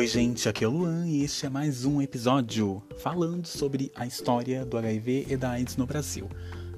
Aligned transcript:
Oi, 0.00 0.06
gente, 0.06 0.48
aqui 0.48 0.64
é 0.64 0.66
o 0.66 0.70
Luan 0.70 1.06
e 1.06 1.22
este 1.22 1.44
é 1.44 1.50
mais 1.50 1.84
um 1.84 2.00
episódio 2.00 2.82
falando 3.00 3.44
sobre 3.44 3.92
a 3.94 4.06
história 4.06 4.64
do 4.64 4.78
HIV 4.78 5.26
e 5.28 5.36
da 5.36 5.50
AIDS 5.50 5.76
no 5.76 5.84
Brasil. 5.84 6.26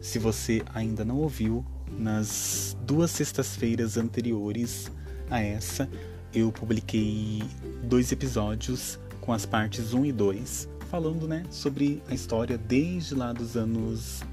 Se 0.00 0.18
você 0.18 0.61
ainda 0.75 1.04
não 1.04 1.18
ouviu, 1.18 1.64
nas 1.96 2.77
duas 2.85 3.12
sextas-feiras 3.12 3.96
anteriores 3.96 4.90
a 5.30 5.40
essa, 5.40 5.89
eu 6.35 6.50
publiquei 6.50 7.45
dois 7.85 8.11
episódios 8.11 8.98
com 9.21 9.32
as 9.32 9.46
partes 9.46 9.95
1 9.95 10.07
e 10.07 10.11
2, 10.11 10.68
falando 10.91 11.29
né, 11.29 11.45
sobre 11.48 12.02
a 12.09 12.14
história 12.14 12.59
desde 12.59 13.14
lá 13.14 13.32
dos 13.32 13.57
anos 13.57 14.25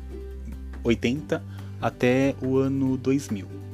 80 0.83 1.43
até 1.79 2.35
o 2.41 2.57
ano 2.57 2.97
2000. 2.97 3.68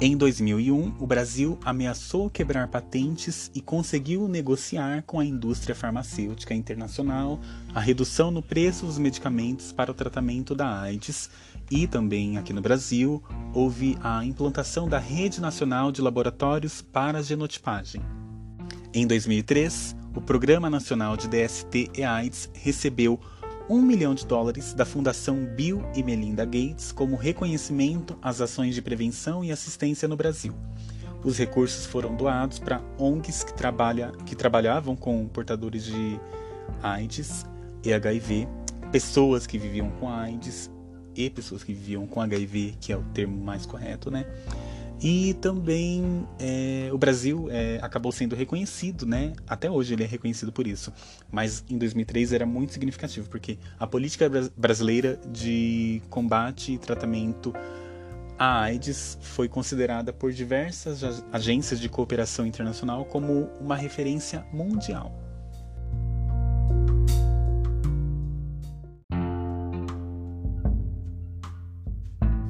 Em 0.00 0.16
2001, 0.16 0.94
o 1.00 1.06
Brasil 1.08 1.58
ameaçou 1.64 2.30
quebrar 2.30 2.68
patentes 2.68 3.50
e 3.52 3.60
conseguiu 3.60 4.28
negociar 4.28 5.02
com 5.02 5.18
a 5.18 5.24
indústria 5.24 5.74
farmacêutica 5.74 6.54
internacional 6.54 7.40
a 7.74 7.80
redução 7.80 8.30
no 8.30 8.40
preço 8.40 8.86
dos 8.86 8.96
medicamentos 8.96 9.72
para 9.72 9.90
o 9.90 9.94
tratamento 9.94 10.54
da 10.54 10.82
AIDS 10.82 11.28
e 11.68 11.88
também 11.88 12.38
aqui 12.38 12.52
no 12.52 12.62
Brasil 12.62 13.20
houve 13.52 13.98
a 14.00 14.24
implantação 14.24 14.88
da 14.88 15.00
Rede 15.00 15.40
Nacional 15.40 15.90
de 15.90 16.00
Laboratórios 16.00 16.80
para 16.80 17.20
Genotipagem. 17.20 18.00
Em 18.94 19.04
2003, 19.04 19.96
o 20.14 20.20
Programa 20.20 20.70
Nacional 20.70 21.16
de 21.16 21.26
DST 21.26 21.90
e 21.98 22.04
AIDS 22.04 22.48
recebeu 22.54 23.18
1 23.68 23.82
milhão 23.82 24.14
de 24.14 24.26
dólares 24.26 24.72
da 24.72 24.86
Fundação 24.86 25.44
Bill 25.44 25.84
e 25.94 26.02
Melinda 26.02 26.44
Gates 26.46 26.90
como 26.90 27.16
reconhecimento 27.16 28.16
às 28.22 28.40
ações 28.40 28.74
de 28.74 28.80
prevenção 28.80 29.44
e 29.44 29.52
assistência 29.52 30.08
no 30.08 30.16
Brasil. 30.16 30.54
Os 31.22 31.36
recursos 31.36 31.84
foram 31.84 32.16
doados 32.16 32.58
para 32.58 32.80
ONGs 32.98 33.44
que, 33.44 33.52
trabalha, 33.52 34.12
que 34.24 34.34
trabalhavam 34.34 34.96
com 34.96 35.28
portadores 35.28 35.84
de 35.84 36.18
AIDS 36.82 37.44
e 37.84 37.92
HIV, 37.92 38.48
pessoas 38.90 39.46
que 39.46 39.58
viviam 39.58 39.90
com 39.90 40.08
AIDS 40.08 40.70
e 41.14 41.28
pessoas 41.28 41.62
que 41.62 41.74
viviam 41.74 42.06
com 42.06 42.22
HIV, 42.22 42.76
que 42.80 42.90
é 42.90 42.96
o 42.96 43.02
termo 43.12 43.36
mais 43.44 43.66
correto, 43.66 44.10
né? 44.10 44.24
E 45.00 45.34
também 45.34 46.26
é, 46.40 46.90
o 46.92 46.98
Brasil 46.98 47.48
é, 47.50 47.78
acabou 47.80 48.10
sendo 48.10 48.34
reconhecido, 48.34 49.06
né? 49.06 49.32
Até 49.46 49.70
hoje 49.70 49.94
ele 49.94 50.02
é 50.02 50.06
reconhecido 50.06 50.50
por 50.50 50.66
isso. 50.66 50.92
Mas 51.30 51.64
em 51.70 51.78
2003 51.78 52.32
era 52.32 52.44
muito 52.44 52.72
significativo, 52.72 53.28
porque 53.28 53.58
a 53.78 53.86
política 53.86 54.28
brasileira 54.56 55.20
de 55.30 56.02
combate 56.10 56.72
e 56.72 56.78
tratamento 56.78 57.54
à 58.36 58.62
AIDS 58.62 59.18
foi 59.20 59.48
considerada 59.48 60.12
por 60.12 60.32
diversas 60.32 61.22
agências 61.32 61.78
de 61.78 61.88
cooperação 61.88 62.44
internacional 62.44 63.04
como 63.04 63.48
uma 63.60 63.76
referência 63.76 64.44
mundial. 64.52 65.27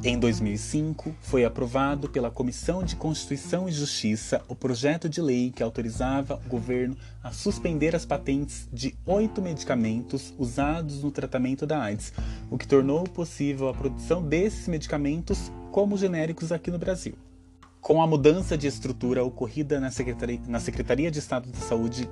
Em 0.05 0.17
2005, 0.17 1.13
foi 1.21 1.45
aprovado 1.45 2.09
pela 2.09 2.31
Comissão 2.31 2.85
de 2.85 2.95
Constituição 2.95 3.69
e 3.69 3.73
Justiça 3.73 4.41
o 4.47 4.55
projeto 4.55 5.09
de 5.09 5.21
lei 5.21 5.51
que 5.51 5.61
autorizava 5.61 6.41
o 6.47 6.49
governo 6.49 6.97
a 7.21 7.33
suspender 7.33 7.97
as 7.97 8.07
patentes 8.07 8.69
de 8.73 8.97
oito 9.05 9.43
medicamentos 9.43 10.33
usados 10.39 11.03
no 11.03 11.11
tratamento 11.11 11.67
da 11.67 11.83
AIDS, 11.83 12.13
o 12.49 12.57
que 12.57 12.69
tornou 12.69 13.03
possível 13.05 13.69
a 13.69 13.75
produção 13.75 14.23
desses 14.23 14.69
medicamentos 14.69 15.51
como 15.73 15.99
genéricos 15.99 16.53
aqui 16.53 16.71
no 16.71 16.79
Brasil. 16.79 17.15
Com 17.81 18.01
a 18.01 18.07
mudança 18.07 18.56
de 18.56 18.69
estrutura 18.69 19.25
ocorrida 19.25 19.81
na 19.81 19.91
Secretaria, 19.91 20.41
na 20.47 20.61
Secretaria 20.61 21.11
de 21.11 21.19
Estado 21.19 21.51
da 21.51 21.59
Saúde 21.59 22.09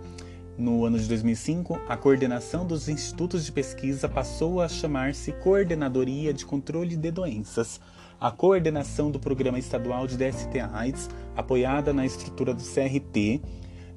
no 0.58 0.86
ano 0.86 0.98
de 0.98 1.06
2005, 1.06 1.80
a 1.86 1.96
coordenação 1.96 2.66
dos 2.66 2.88
institutos 2.88 3.44
de 3.44 3.52
pesquisa 3.52 4.08
passou 4.08 4.62
a 4.62 4.68
chamar-se 4.68 5.32
Coordenadoria 5.32 6.32
de 6.32 6.46
Controle 6.46 6.96
de 6.96 7.10
Doenças. 7.10 7.78
A 8.18 8.30
coordenação 8.30 9.10
do 9.10 9.20
Programa 9.20 9.58
Estadual 9.58 10.06
de 10.06 10.16
DST-AIDS, 10.16 11.10
apoiada 11.36 11.92
na 11.92 12.06
estrutura 12.06 12.54
do 12.54 12.62
CRT, 12.62 13.42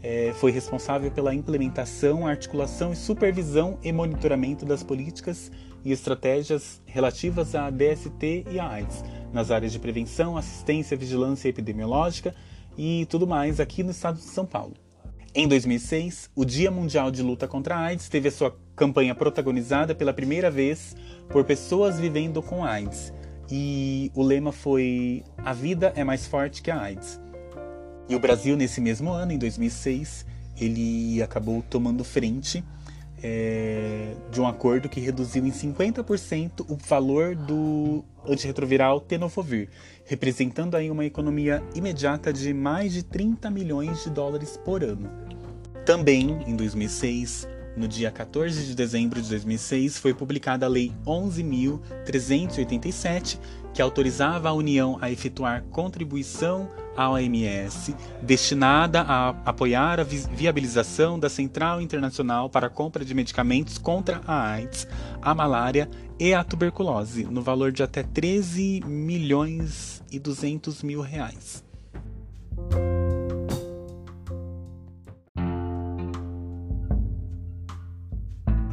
é, 0.03 0.33
foi 0.35 0.51
responsável 0.51 1.09
pela 1.11 1.33
implementação, 1.33 2.27
articulação 2.27 2.91
e 2.91 2.95
supervisão 2.95 3.77
e 3.81 3.91
monitoramento 3.93 4.65
das 4.65 4.83
políticas 4.83 5.49
e 5.83 5.93
estratégias 5.93 6.81
relativas 6.85 7.55
à 7.55 7.69
DST 7.69 8.45
e 8.51 8.59
à 8.59 8.67
AIDS, 8.67 9.03
nas 9.31 9.49
áreas 9.49 9.71
de 9.71 9.79
prevenção, 9.79 10.35
assistência, 10.35 10.97
vigilância 10.97 11.47
epidemiológica 11.47 12.35
e 12.77 13.05
tudo 13.09 13.25
mais 13.25 13.61
aqui 13.61 13.81
no 13.81 13.91
estado 13.91 14.17
de 14.17 14.23
São 14.23 14.45
Paulo. 14.45 14.73
Em 15.35 15.47
2006, 15.47 16.31
o 16.35 16.43
Dia 16.43 16.71
Mundial 16.71 17.11
de 17.11 17.21
Luta 17.21 17.47
contra 17.47 17.75
a 17.75 17.81
AIDS 17.81 18.09
teve 18.09 18.29
a 18.29 18.31
sua 18.31 18.57
campanha 18.75 19.13
protagonizada 19.13 19.93
pela 19.93 20.11
primeira 20.11 20.49
vez 20.49 20.95
por 21.29 21.43
pessoas 21.43 21.99
vivendo 21.99 22.41
com 22.41 22.65
AIDS. 22.65 23.13
E 23.51 24.11
o 24.15 24.23
lema 24.23 24.51
foi 24.51 25.23
A 25.37 25.53
vida 25.53 25.93
é 25.95 26.03
mais 26.03 26.25
forte 26.25 26.63
que 26.63 26.71
a 26.71 26.81
AIDS. 26.81 27.19
E 28.09 28.15
o 28.15 28.19
Brasil, 28.19 28.57
nesse 28.57 28.81
mesmo 28.81 29.11
ano, 29.11 29.31
em 29.31 29.37
2006, 29.37 30.25
ele 30.59 31.21
acabou 31.21 31.63
tomando 31.69 32.03
frente 32.03 32.63
é, 33.23 34.13
de 34.31 34.39
um 34.41 34.47
acordo 34.47 34.89
que 34.89 34.99
reduziu 34.99 35.45
em 35.45 35.51
50% 35.51 36.65
o 36.67 36.75
valor 36.75 37.35
do 37.35 38.03
antirretroviral 38.27 38.99
tenofovir, 38.99 39.69
representando 40.05 40.75
aí 40.75 40.89
uma 40.89 41.05
economia 41.05 41.63
imediata 41.75 42.31
de 42.31 42.53
mais 42.53 42.93
de 42.93 43.03
30 43.03 43.49
milhões 43.49 44.03
de 44.03 44.09
dólares 44.09 44.57
por 44.57 44.83
ano. 44.83 45.09
Também, 45.85 46.43
em 46.45 46.55
2006, 46.55 47.47
no 47.75 47.87
dia 47.87 48.11
14 48.11 48.65
de 48.65 48.75
dezembro 48.75 49.19
de 49.21 49.29
2006, 49.29 49.97
foi 49.97 50.13
publicada 50.13 50.65
a 50.65 50.69
Lei 50.69 50.91
11.387, 51.05 53.39
que 53.73 53.81
autorizava 53.81 54.49
a 54.49 54.53
União 54.53 54.97
a 55.01 55.09
efetuar 55.11 55.63
contribuição 55.71 56.69
à 56.97 57.09
OMS 57.09 57.95
destinada 58.21 59.01
a 59.01 59.29
apoiar 59.45 59.99
a 59.99 60.03
viabilização 60.03 61.19
da 61.19 61.29
Central 61.29 61.81
Internacional 61.81 62.49
para 62.49 62.67
a 62.67 62.69
compra 62.69 63.05
de 63.05 63.13
medicamentos 63.13 63.77
contra 63.77 64.21
a 64.27 64.51
AIDS, 64.51 64.85
a 65.21 65.33
malária 65.33 65.89
e 66.19 66.33
a 66.33 66.43
tuberculose, 66.43 67.23
no 67.23 67.41
valor 67.41 67.71
de 67.71 67.83
até 67.83 68.03
13 68.03 68.81
milhões 68.85 70.03
e 70.11 70.19
200 70.19 70.83
mil 70.83 71.01
reais. 71.01 71.68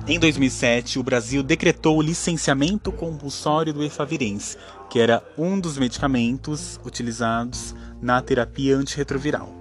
Em 0.09 0.21
2007, 0.21 1.01
o 1.01 1.03
Brasil 1.03 1.43
decretou 1.43 1.99
o 1.99 2.03
licenciamento 2.03 2.93
compulsório 2.93 3.75
do 3.75 3.83
efavirense, 3.83 4.57
que 4.89 5.01
era 5.01 5.21
um 5.37 5.59
dos 5.59 5.77
medicamentos 5.77 6.79
utilizados 6.85 7.75
na 8.01 8.23
terapia 8.23 8.77
antirretroviral. 8.77 9.53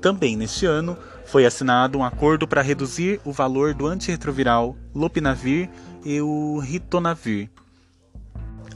Também 0.00 0.36
neste 0.36 0.64
ano, 0.66 0.96
foi 1.24 1.44
assinado 1.44 1.98
um 1.98 2.04
acordo 2.04 2.46
para 2.46 2.62
reduzir 2.62 3.20
o 3.24 3.32
valor 3.32 3.74
do 3.74 3.88
antirretroviral 3.88 4.76
Lopinavir 4.94 5.68
e 6.04 6.20
o 6.20 6.60
Ritonavir. 6.60 7.50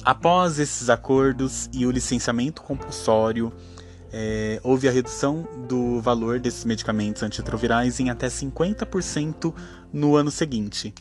Após 0.05 0.59
esses 0.59 0.91
acordos 0.91 1.71
e 1.73 1.87
o 1.87 1.93
licenciamento 1.93 2.63
compulsório, 2.63 3.53
é, 4.13 4.61
houve 4.65 4.89
a 4.89 4.91
redução 4.91 5.47
do 5.69 6.01
valor 6.01 6.41
desses 6.41 6.65
medicamentos 6.65 7.23
antirretrovirais 7.23 8.01
em 8.01 8.11
até 8.11 8.27
50% 8.27 9.55
no 9.93 10.17
ano 10.17 10.33
seguinte. 10.33 10.93